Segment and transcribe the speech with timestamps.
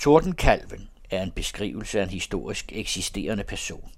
[0.00, 3.92] Tordenkalven er en beskrivelse af en historisk eksisterende person.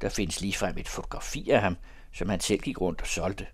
[0.00, 1.76] Der findes ligefrem et fotografi af ham,
[2.12, 3.46] som han selv gik rundt og solgte.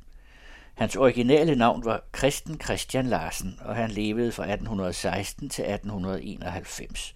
[0.74, 7.14] Hans originale navn var Christen Christian Larsen, og han levede fra 1816 til 1891.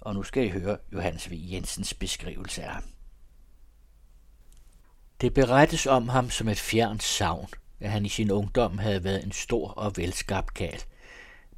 [0.00, 1.32] Og nu skal I høre Johannes V.
[1.34, 2.84] Jensens beskrivelse af ham.
[5.20, 7.48] Det berettes om ham som et fjernt savn,
[7.80, 10.80] at han i sin ungdom havde været en stor og velskabt kald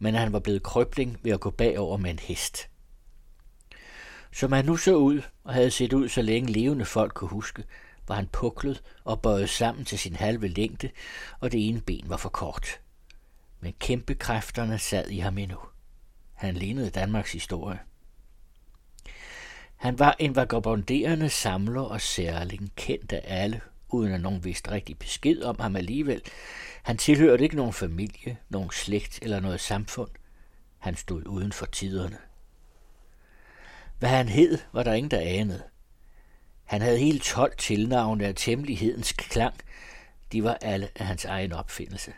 [0.01, 2.69] men han var blevet krøbling ved at gå bagover med en hest.
[4.33, 7.65] Som han nu så ud og havde set ud, så længe levende folk kunne huske,
[8.09, 10.91] var han puklet og bøjet sammen til sin halve længde,
[11.41, 12.81] og det ene ben var for kort.
[13.61, 15.59] Men kæmpe kræfterne sad i ham endnu.
[16.35, 17.79] Han lignede Danmarks historie.
[19.77, 24.99] Han var en vagabonderende samler og særling, kendt af alle, uden at nogen vidste rigtig
[24.99, 26.23] besked om ham alligevel.
[26.83, 30.11] Han tilhørte ikke nogen familie, nogen slægt eller noget samfund.
[30.79, 32.19] Han stod uden for tiderne.
[33.99, 35.63] Hvad han hed, var der ingen, der anede.
[36.65, 39.55] Han havde helt 12 tilnavne af temmelighedens klang.
[40.33, 42.13] De var alle af hans egen opfindelse.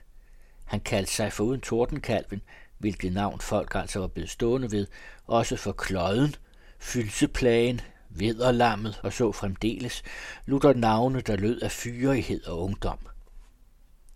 [0.64, 2.42] Han kaldte sig foruden Tordenkalven,
[2.78, 4.86] hvilket navn folk altså var blevet stående ved,
[5.26, 6.34] også for Kløden,
[6.78, 10.02] Fylseplagen, Vederlammet og så fremdeles,
[10.46, 12.98] lutter navne, der lød af fyrighed og ungdom.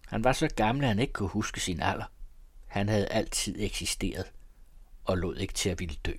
[0.06, 2.04] Han var så gammel, at han ikke kunne huske sin alder.
[2.66, 4.24] Han havde altid eksisteret
[5.04, 6.12] og lod ikke til at ville dø.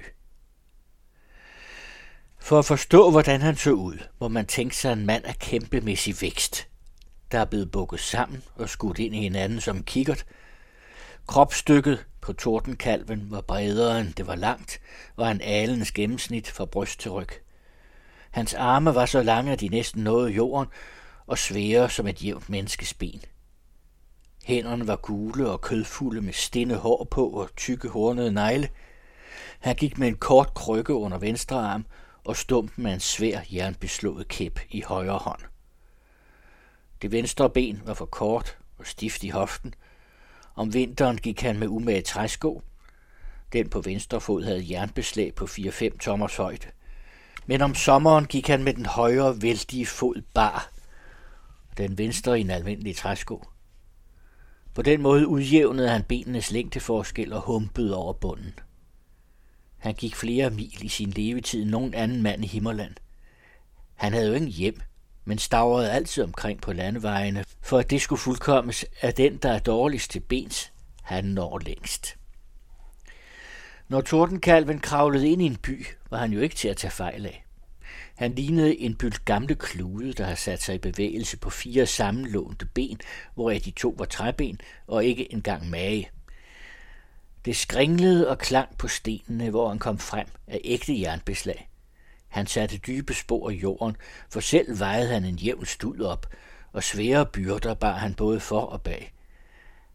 [2.39, 6.21] For at forstå, hvordan han så ud, må man tænke sig en mand af kæmpemæssig
[6.21, 6.67] vækst,
[7.31, 10.25] der er blevet bukket sammen og skudt ind i hinanden som kikkert.
[11.27, 14.79] Kropstykket på tordenkalven var bredere end det var langt,
[15.15, 17.29] og en alens gennemsnit fra bryst til ryg.
[18.31, 20.67] Hans arme var så lange, at de næsten nåede jorden,
[21.27, 23.21] og svære som et jævnt menneskes ben.
[24.47, 28.69] Hænderne var gule og kødfulde med stinde hår på og tykke hornede negle.
[29.59, 31.85] Han gik med en kort krykke under venstre arm
[32.23, 35.41] og stumpen med en svær jernbeslået kæp i højre hånd.
[37.01, 39.73] Det venstre ben var for kort og stift i hoften.
[40.55, 42.61] Om vinteren gik han med umage træsko.
[43.53, 46.67] Den på venstre fod havde jernbeslag på 4-5 tommers højde.
[47.45, 50.69] Men om sommeren gik han med den højre vældige fod bar,
[51.77, 53.43] den venstre i en almindelig træsko.
[54.77, 58.53] På den måde udjævnede han benenes længdeforskel og humpede over bunden.
[59.77, 62.95] Han gik flere mil i sin levetid end nogen anden mand i Himmerland.
[63.95, 64.81] Han havde jo ingen hjem,
[65.25, 69.59] men stavrede altid omkring på landevejene, for at det skulle fuldkommes af den, der er
[69.59, 70.71] dårligst til bens,
[71.03, 72.17] han når længst.
[73.87, 77.25] Når Tordenkalven kravlede ind i en by, var han jo ikke til at tage fejl
[77.25, 77.46] af.
[78.17, 82.65] Han lignede en bylt gamle klude, der har sat sig i bevægelse på fire sammenlånte
[82.65, 82.99] ben,
[83.33, 86.09] hvoraf de to var træben og ikke engang mage.
[87.45, 91.69] Det skringlede og klang på stenene, hvor han kom frem af ægte jernbeslag.
[92.27, 93.95] Han satte dybe spor i jorden,
[94.29, 96.25] for selv vejede han en jævn stud op,
[96.73, 99.13] og svære byrder bar han både for og bag.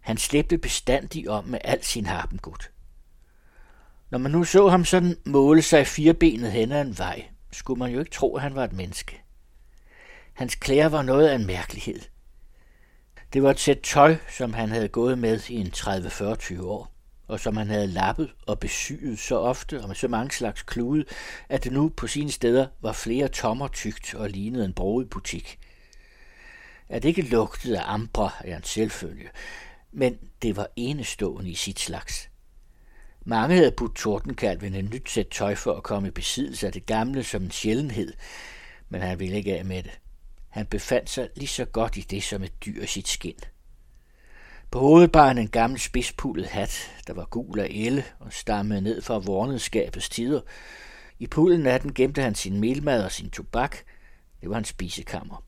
[0.01, 2.69] Han slæbte bestandig om med al sin harpengud.
[4.11, 7.91] Når man nu så ham sådan måle sig firebenet hen ad en vej, skulle man
[7.93, 9.23] jo ikke tro, at han var et menneske.
[10.33, 12.01] Hans klæder var noget af en mærkelighed.
[13.33, 16.93] Det var et sæt tøj, som han havde gået med i en 30-40 år
[17.33, 21.05] og som han havde lappet og besyet så ofte og med så mange slags klude,
[21.49, 25.59] at det nu på sine steder var flere tommer tykt og lignede en broget butik.
[26.89, 29.29] At det ikke lugtede af ambre er en selvfølge,
[29.93, 32.31] men det var enestående i sit slags.
[33.25, 36.87] Mange havde budt tordenkalven en nyt sæt tøj for at komme i besiddelse af det
[36.87, 38.13] gamle som en sjældenhed,
[38.89, 40.01] men han ville ikke af med det.
[40.49, 43.39] Han befandt sig lige så godt i det som et dyr i sit skind.
[44.71, 48.81] På hovedet bar han en gammel spidspullet hat, der var gul af elle og stammede
[48.81, 50.41] ned fra vornedskabets tider.
[51.19, 53.77] I pullen af den gemte han sin melmad og sin tobak.
[54.41, 55.45] Det var en spisekammer.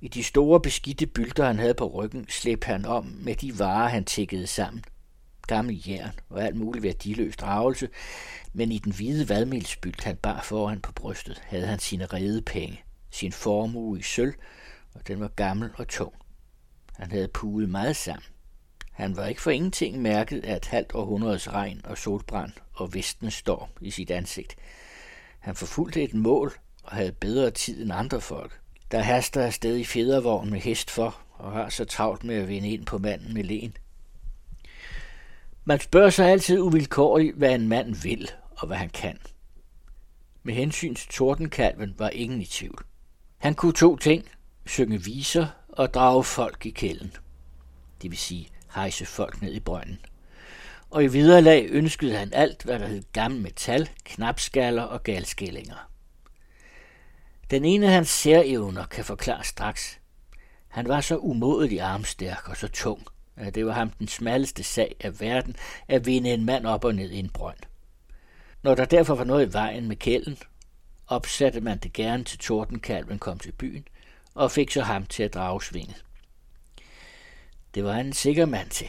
[0.00, 3.88] I de store beskidte bylder, han havde på ryggen, slæbte han om med de varer,
[3.88, 4.84] han tækkede sammen.
[5.46, 7.88] Gammel jern og alt muligt værdiløs dragelse,
[8.52, 13.32] men i den hvide vadmelsbylt, han bar foran på brystet, havde han sine redepenge, sin
[13.32, 14.34] formue i sølv,
[14.94, 16.12] og den var gammel og tung.
[16.94, 18.24] Han havde puget meget sammen.
[18.92, 23.34] Han var ikke for ingenting mærket af et halvt århundredes regn og solbrand og vestens
[23.34, 24.56] storm i sit ansigt.
[25.38, 26.52] Han forfulgte et mål
[26.82, 28.60] og havde bedre tid end andre folk,
[28.90, 32.70] der haster afsted i fjedervogn med hest for og har så travlt med at vinde
[32.70, 33.76] ind på manden med len.
[35.64, 39.18] Man spørger sig altid uvilkårligt, hvad en mand vil og hvad han kan.
[40.42, 42.84] Med hensyn til tordenkalven var ingen i tvivl.
[43.38, 44.28] Han kunne to ting,
[44.66, 47.16] synge viser og drage folk i kælden.
[48.02, 50.00] Det vil sige hejse folk ned i brønden.
[50.90, 55.90] og i viderelag ønskede han alt, hvad der hed gammel metal, knapskaller og galskællinger.
[57.50, 59.98] Den ene af hans særevner kan forklare straks.
[60.68, 63.06] Han var så umådelig armstærk og så tung,
[63.54, 65.56] det var ham den smalleste sag af verden
[65.88, 67.58] at vinde en mand op og ned i en brønd.
[68.62, 70.38] Når der derfor var noget i vejen med kælden,
[71.06, 73.88] opsatte man det gerne til tordenkalven kom til byen,
[74.34, 76.04] og fik så ham til at drage svinget.
[77.74, 78.88] Det var han en sikker mand til.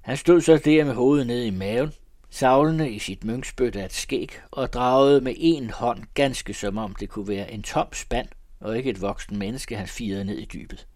[0.00, 1.92] Han stod så der med hovedet ned i maven,
[2.30, 6.94] savlende i sit mønksbøt af et skæg, og dragede med en hånd ganske som om
[6.94, 8.28] det kunne være en tom spand,
[8.60, 10.86] og ikke et voksen menneske, han firede ned i dybet.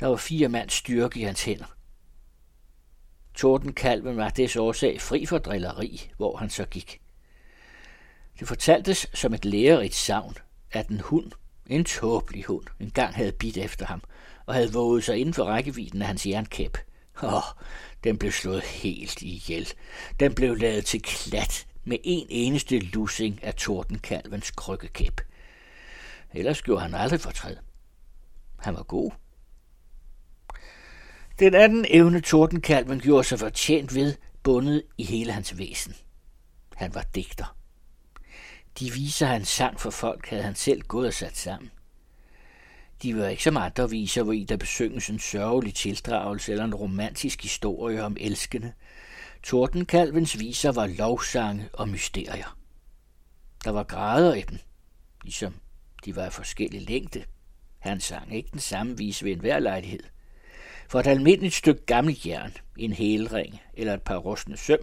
[0.00, 1.76] Der var fire mands styrke i hans hænder.
[3.34, 7.00] Tordenkalven var des årsag fri for drilleri, hvor han så gik.
[8.38, 10.34] Det fortaltes som et lærerigt savn,
[10.70, 11.32] at en hund,
[11.66, 14.02] en tåbelig hund, engang havde bidt efter ham,
[14.46, 16.78] og havde våget sig inden for rækkevidden af hans jernkæp.
[17.22, 17.42] Åh,
[18.04, 19.72] den blev slået helt ihjel.
[20.20, 25.20] Den blev lavet til klat med en eneste lussing af tordenkalvens krykkekæp.
[26.34, 27.56] Ellers gjorde han aldrig fortræd.
[28.58, 29.10] Han var god.
[31.40, 35.94] Den anden evne tordenkalven gjorde sig fortjent ved, bundet i hele hans væsen.
[36.76, 37.56] Han var digter.
[38.78, 41.70] De viser, han sang for folk, havde han selv gået og sat sammen.
[43.02, 46.74] De var ikke som andre viser, hvor i der besynges en sørgelig tildragelse eller en
[46.74, 48.72] romantisk historie om elskende.
[49.42, 52.56] Tordenkalvens viser var lovsange og mysterier.
[53.64, 54.58] Der var grader i dem,
[55.22, 55.54] ligesom
[56.04, 57.24] de var af forskellig længde.
[57.78, 60.02] Han sang ikke den samme vise ved enhver lejlighed.
[60.90, 64.78] For et almindeligt stykke gammelt jern, en hælring eller et par rustne søm,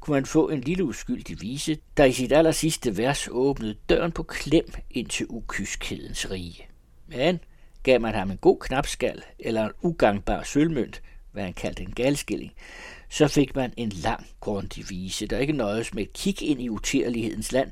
[0.00, 4.12] kunne man få en lille uskyldig vise, der i sit aller sidste vers åbnede døren
[4.12, 6.66] på klem ind til ukyskhedens rige.
[7.06, 7.40] Men
[7.82, 11.02] gav man ham en god knapskal eller en ugangbar sølvmønt,
[11.32, 12.52] hvad han kaldte en galskilling,
[13.08, 16.68] så fik man en lang, grundig vise, der ikke nøjes med et kig ind i
[16.68, 17.70] utærlighedens land,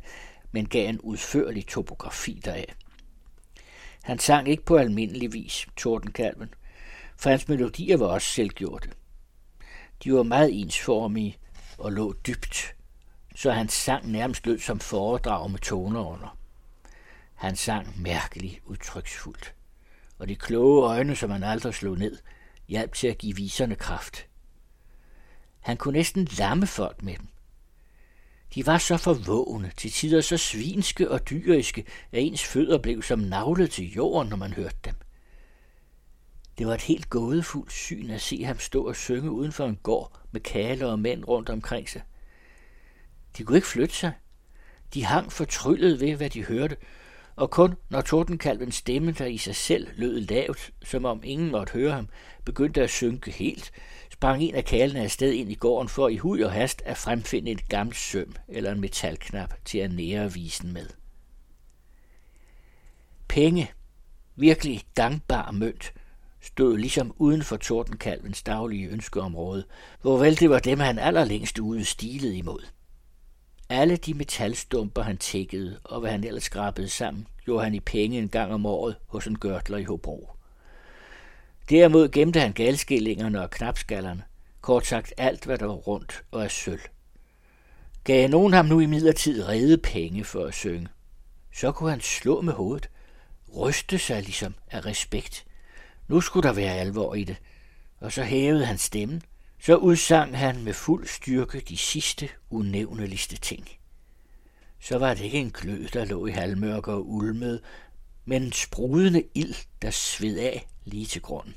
[0.53, 2.75] men gav en udførlig topografi deraf.
[4.03, 6.49] Han sang ikke på almindelig vis, Tordenkalven,
[7.17, 8.91] for hans melodier var også selvgjorte.
[10.05, 11.37] De var meget ensformige
[11.79, 12.75] og lå dybt,
[13.37, 16.39] så hans sang nærmest lød som foredrag med toner under.
[17.35, 19.55] Han sang mærkeligt udtryksfuldt
[20.19, 22.19] og de kloge øjne, som han aldrig slog ned,
[22.69, 24.27] hjalp til at give viserne kraft.
[25.61, 27.29] Han kunne næsten lamme folk med dem.
[28.55, 33.19] De var så forvågne, til tider så svinske og dyriske, at ens fødder blev som
[33.19, 34.95] navlet til jorden, når man hørte dem.
[36.59, 39.79] Det var et helt gådefuldt syn at se ham stå og synge uden for en
[39.83, 42.03] gård med kaler og mænd rundt omkring sig.
[43.39, 44.13] De kunne ikke flytte sig.
[44.95, 46.77] De hang fortryllet ved, hvad de hørte,
[47.37, 51.73] og kun når tordenkalvens stemme, der i sig selv lød lavt, som om ingen måtte
[51.73, 52.09] høre ham,
[52.45, 53.73] begyndte at synke helt,
[54.13, 57.51] sprang en af kalene afsted ind i gården for i hud og hast at fremfinde
[57.51, 60.87] et gammelt søm eller en metalknap til at nære visen med.
[63.29, 63.73] Penge,
[64.37, 65.93] virkelig gangbar mønt,
[66.47, 69.65] stod ligesom uden for tordenkalvens daglige ønskeområde,
[70.03, 72.61] hvor vel det var dem, han allerlængst ude stilede imod.
[73.69, 78.19] Alle de metalstumper, han tækkede, og hvad han ellers skrabede sammen, gjorde han i penge
[78.19, 80.31] en gang om året hos en gørtler i Hobro.
[81.71, 84.23] Derimod gemte han galskillingerne og knapskallerne,
[84.61, 86.81] kort sagt alt, hvad der var rundt og af sølv.
[88.05, 90.89] Gav nogen ham nu i midlertid rede penge for at synge,
[91.55, 92.91] så kunne han slå med hovedet,
[93.57, 95.47] ryste sig ligesom af respekt.
[96.09, 97.37] Nu skulle der være alvor i det,
[97.99, 99.23] og så hævede han stemmen–
[99.61, 103.69] så udsang han med fuld styrke de sidste unævneligste ting.
[104.81, 107.63] Så var det ikke en glød, der lå i halvmørke og ulmede,
[108.25, 111.55] men en sprudende ild, der sved af lige til grunden.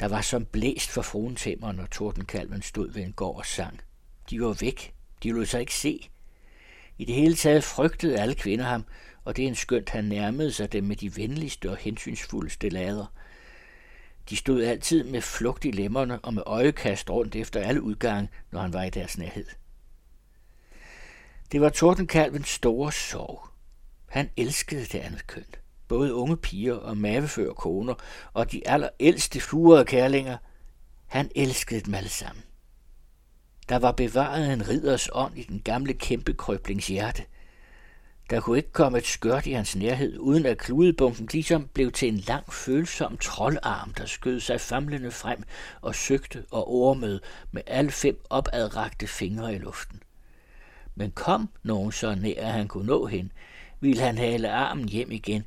[0.00, 3.80] Der var som blæst for fruentæmmeren, når tordenkalven stod ved en gård og sang.
[4.30, 4.94] De var væk.
[5.22, 6.08] De lod sig ikke se.
[6.98, 8.84] I det hele taget frygtede alle kvinder ham,
[9.28, 13.06] og det er en skønt, han nærmede sig dem med de venligste og hensynsfuldeste lader–
[14.30, 18.60] de stod altid med flugt i lemmerne og med øjekast rundt efter alle udgange, når
[18.60, 19.46] han var i deres nærhed.
[21.52, 23.48] Det var Tordenkalvens store sorg.
[24.08, 25.44] Han elskede det andet køn.
[25.88, 27.94] Både unge piger og maveføre koner
[28.32, 30.36] og de allerældste fluer kærlinger.
[31.06, 32.42] Han elskede dem alle sammen.
[33.68, 37.24] Der var bevaret en ridders ånd i den gamle kæmpe krøblings hjerte–
[38.30, 42.08] der kunne ikke komme et skørt i hans nærhed, uden at kludebunken ligesom blev til
[42.08, 45.42] en lang, følsom troldarm, der skød sig famlende frem
[45.80, 47.20] og søgte og ormede
[47.52, 50.02] med alle fem opadragte fingre i luften.
[50.94, 53.32] Men kom nogen så nær, at han kunne nå hen,
[53.80, 55.44] ville han hale armen hjem igen,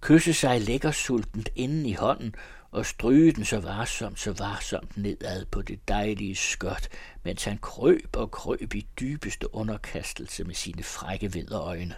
[0.00, 2.34] kysse sig lækker sultent inden i hånden
[2.70, 6.88] og stryge den så varsomt, så varsomt nedad på det dejlige skørt,
[7.22, 11.94] mens han krøb og krøb i dybeste underkastelse med sine frække øjne.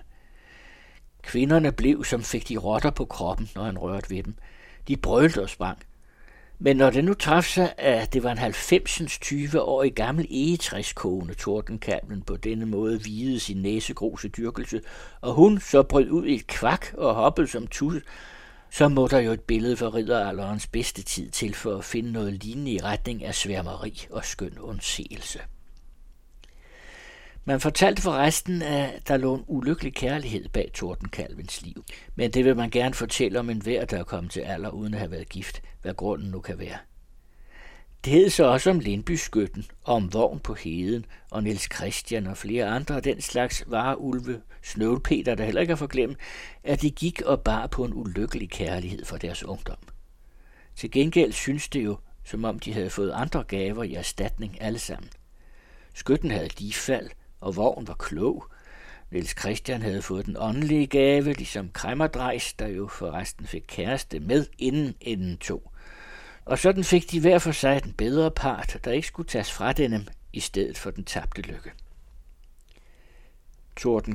[1.23, 4.35] Kvinderne blev, som fik de rotter på kroppen, når han rørte ved dem.
[4.89, 5.79] De brølte og sprang.
[6.59, 12.23] Men når det nu traf sig, at det var en 90 20-årig gammel egetræskone, tordenkalmen
[12.23, 14.81] på denne måde videde sin næsegrose dyrkelse,
[15.21, 18.03] og hun så brød ud i et kvak og hoppede som tusse,
[18.73, 22.33] så må der jo et billede for ridderalderens bedste tid til for at finde noget
[22.45, 25.41] lignende i retning af sværmeri og skøn undseelse.
[27.45, 31.85] Man fortalte forresten, at der lå en ulykkelig kærlighed bag Tordenkalvens liv.
[32.15, 34.95] Men det vil man gerne fortælle om en hver, der er kommet til alder uden
[34.95, 36.79] at have været gift, hvad grunden nu kan være.
[38.05, 42.37] Det hed så også om Lindbyskytten, og om Vogn på Heden, og Niels Christian og
[42.37, 46.19] flere andre af den slags vareulve, Snøvlpeter, der heller ikke har forglemt,
[46.65, 49.77] at de gik og bar på en ulykkelig kærlighed for deres ungdom.
[50.77, 54.79] Til gengæld synes det jo, som om de havde fået andre gaver i erstatning alle
[54.79, 55.11] sammen.
[55.95, 58.47] Skytten havde ligefald, og Vogn var klog.
[59.11, 64.47] Niels Christian havde fået den åndelige gave, ligesom Kremmerdrejs, der jo forresten fik kæreste med
[64.59, 65.72] inden enden to.
[66.45, 69.73] Og sådan fik de hver for sig den bedre part, der ikke skulle tages fra
[69.73, 71.73] dem i stedet for den tabte lykke.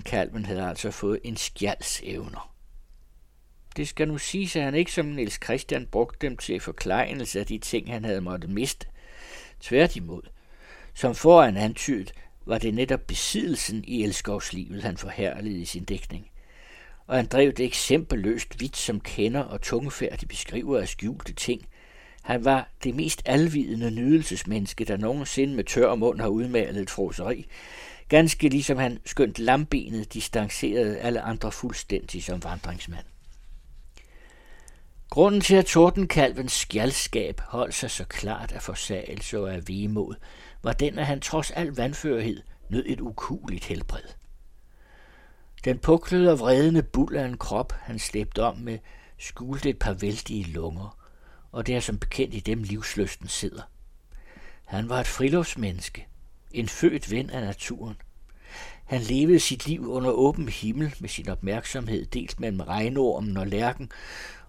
[0.05, 2.53] Kalven havde altså fået en skjalds evner.
[3.77, 7.45] Det skal nu siges, at han ikke som Niels Christian brugte dem til forklejnelse af
[7.45, 8.87] de ting, han havde måttet miste.
[9.59, 10.21] Tværtimod,
[10.93, 12.11] som foran antydet,
[12.45, 16.29] var det netop besiddelsen i elskovslivet, han forhærlede i sin dækning.
[17.07, 21.67] Og han drev det eksempelløst vidt som kender og tungefærdigt beskriver af skjulte ting.
[22.27, 27.47] Han var det mest alvidende nydelsesmenneske, der nogensinde med tør mund har udmalet et froseri,
[28.09, 33.05] ganske ligesom han skønt lambenet distancerede alle andre fuldstændig som vandringsmand.
[35.09, 40.15] Grunden til, at tordenkalvens skjaldskab holdt sig så klart af forsagelse og af vemod,
[40.63, 44.09] var den, at han trods al vandførhed nød et ukuligt helbred.
[45.65, 48.77] Den puklede og vredende bul af en krop, han slæbte om med,
[49.17, 51.06] skulte et par vældige lunger,
[51.51, 53.61] og det er som bekendt i dem livsløsten sidder.
[54.65, 56.07] Han var et friluftsmenneske,
[56.51, 57.95] en født ven af naturen.
[58.85, 63.91] Han levede sit liv under åben himmel med sin opmærksomhed delt mellem regnormen og lærken,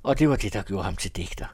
[0.02, 1.47] og det var det, der gjorde ham til digter.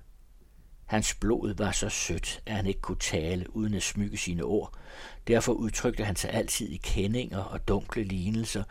[0.84, 4.78] Hans blod var så sødt, at han ikke kunne tale uden at smykke sine ord.
[5.26, 8.64] Derfor udtrykte han sig altid i kendinger og dunkle lignelser,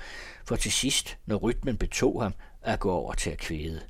[0.45, 3.81] for til sidst, når rytmen betog ham, at gå over til at kvæde.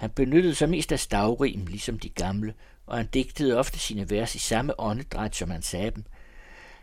[0.00, 2.54] Han benyttede sig mest af stavrim, ligesom de gamle,
[2.86, 6.04] og han digtede ofte sine vers i samme åndedræt, som han sagde dem.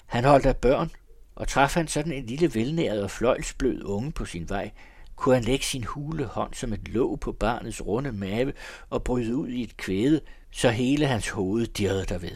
[0.06, 0.92] Han holdt af børn,
[1.36, 4.72] og traf han sådan en lille velnæret og fløjlsblød unge på sin vej,
[5.16, 8.54] kunne han lægge sin hule hånd som et låg på barnets runde mave
[8.90, 10.22] og bryde ud i et kvæde,
[10.52, 12.36] så hele hans hoved dirrede derved.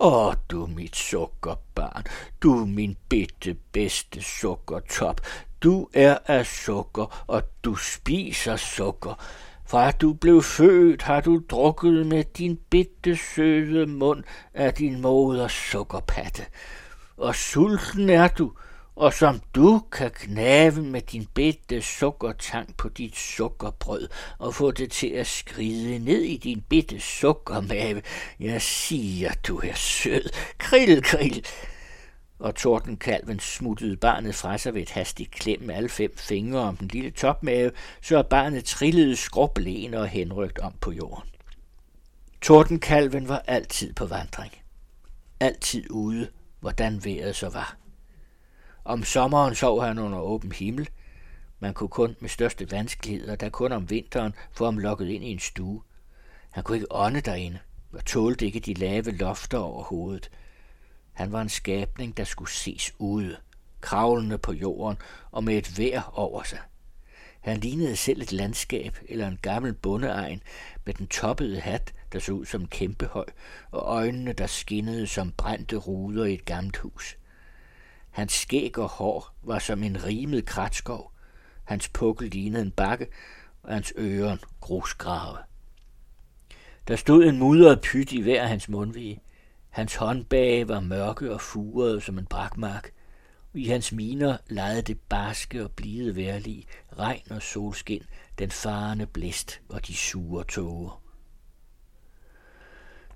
[0.00, 2.04] Åh, du mit sukkerbarn,
[2.42, 5.20] du min bitte bedste sukkertop,
[5.62, 9.24] du er af sukker, og du spiser sukker.
[9.70, 14.24] Fra du blev født, har du drukket med din bitte søde mund
[14.54, 16.42] af din moders sukkerpatte.
[17.16, 18.52] Og sulten er du,
[18.96, 24.08] og som du kan knave med din bitte sukkertang på dit sukkerbrød
[24.38, 28.02] og få det til at skride ned i din bitte sukkermave.
[28.40, 30.30] Jeg siger, du er sød.
[30.58, 31.44] Krill, krill.
[32.40, 36.76] Og Tordenkalven smuttede barnet fra sig ved et hastigt klem med alle fem fingre om
[36.76, 37.70] den lille topmave,
[38.02, 41.28] så barnet trillede skrublen og henrygt om på jorden.
[42.40, 44.52] Tordenkalven var altid på vandring.
[45.40, 46.28] Altid ude,
[46.60, 47.76] hvordan vejret så var.
[48.84, 50.88] Om sommeren sov han under åben himmel.
[51.58, 55.32] Man kunne kun med største vanskeligheder, der kun om vinteren, få ham lukket ind i
[55.32, 55.82] en stue.
[56.50, 57.58] Han kunne ikke ånde derinde,
[57.92, 60.30] og tålte ikke de lave lofter over hovedet.
[61.20, 63.36] Han var en skabning, der skulle ses ude,
[63.80, 64.98] kravlende på jorden
[65.30, 66.58] og med et vejr over sig.
[67.40, 70.42] Han lignede selv et landskab eller en gammel bondeegn
[70.84, 73.24] med den toppede hat, der så ud som kæmpehøj,
[73.70, 77.16] og øjnene, der skinnede som brændte ruder i et gammelt hus.
[78.10, 81.12] Hans skæg og hår var som en rimet kratskov.
[81.64, 83.06] Hans pukkel lignede en bakke,
[83.62, 85.38] og hans ører grusgrave.
[86.88, 89.20] Der stod en mudret pyt i hver hans mundvige.
[89.70, 92.90] Hans håndbage var mørke og furede som en brakmark.
[93.54, 96.66] I hans miner lejede det barske og blide værlige,
[96.98, 98.02] regn og solskin,
[98.38, 101.02] den farne blæst og de sure tåger.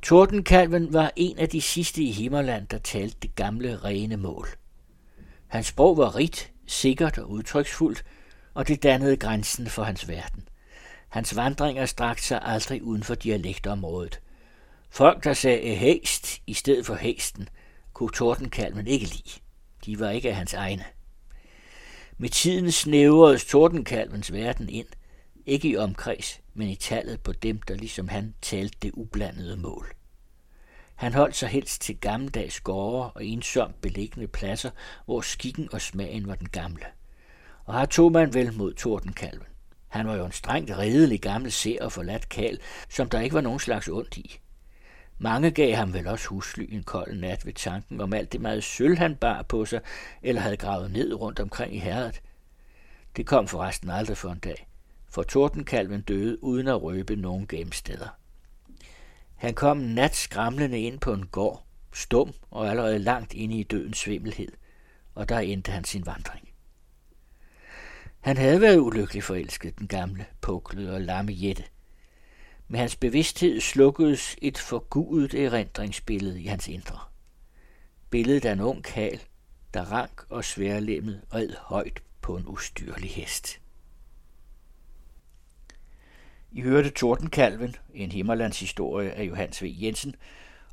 [0.02, 4.49] Tordenkalven var en af de sidste i Himmerland, der talte det gamle rene mål–
[5.54, 8.04] Hans sprog var rigt, sikkert og udtryksfuldt,
[8.54, 10.49] og det dannede grænsen for hans verden.
[11.08, 14.20] Hans vandringer strakte sig aldrig uden for dialektområdet.
[14.94, 17.48] Folk, der sagde hæst i stedet for hæsten,
[17.92, 19.40] kunne Tordenkalven ikke lide.
[19.86, 20.84] De var ikke af hans egne.
[22.18, 24.86] Med tiden snævredes Tordenkalvens verden ind,
[25.46, 29.86] ikke i omkreds, men i tallet på dem, der ligesom han talte det ublandede mål.
[30.94, 34.70] Han holdt sig helst til gammeldags gårde og ensomt beliggende pladser,
[35.04, 36.86] hvor skikken og smagen var den gamle.
[37.64, 39.46] Og her tog man vel mod Tordenkalven.
[39.88, 42.58] Han var jo en strengt redelig gammel ser og forladt kal,
[42.88, 44.40] som der ikke var nogen slags ondt i.
[45.25, 48.64] Mange gav ham vel også husly en kold nat ved tanken om alt det meget
[48.64, 49.81] sølv, han bar på sig,
[50.23, 52.23] eller havde gravet ned rundt omkring i herret.
[53.16, 54.69] Det kom forresten aldrig for en dag,
[55.09, 58.09] for tordenkalven døde uden at røbe nogen gemsteder.
[59.35, 63.99] Han kom nat skramlende ind på en gård, stum og allerede langt inde i dødens
[63.99, 64.52] svimmelhed,
[65.14, 66.49] og der endte han sin vandring.
[68.21, 71.64] Han havde været ulykkelig forelsket, den gamle, puklede og lamme jette.
[72.68, 76.99] Med hans bevidsthed slukkedes et forgudet erindringsbillede i hans indre.
[78.11, 79.21] Billedet af en ung kal,
[79.75, 83.61] der rank og sværlemmet red højt på en ustyrlig hest.
[86.52, 89.66] I hørte Tordenkalven, en Himmerlands historie af Johannes V.
[89.66, 90.16] Jensen,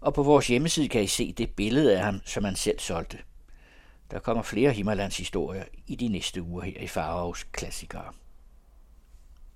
[0.01, 3.17] og på vores hjemmeside kan I se det billede af ham, som han selv solgte.
[4.11, 8.13] Der kommer flere Himmerlands historier i de næste uger her i Faraos Klassikere.